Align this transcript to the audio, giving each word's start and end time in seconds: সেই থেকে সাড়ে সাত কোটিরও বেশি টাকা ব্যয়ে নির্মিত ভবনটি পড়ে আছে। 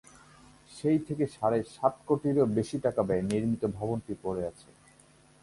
সেই 0.71 0.99
থেকে 1.07 1.25
সাড়ে 1.27 1.59
সাত 1.75 1.93
কোটিরও 2.07 2.45
বেশি 2.57 2.77
টাকা 2.85 3.01
ব্যয়ে 3.03 3.27
নির্মিত 3.31 3.63
ভবনটি 3.77 4.13
পড়ে 4.23 4.41
আছে। 4.47 4.69